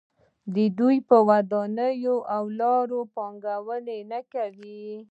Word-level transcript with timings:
آیا 0.55 0.65
دوی 0.77 0.97
په 1.07 1.17
ودانیو 1.29 2.15
او 2.35 2.43
لارو 2.59 2.99
پانګونه 3.15 3.95
نه 4.11 4.19
کوي؟ 4.31 4.85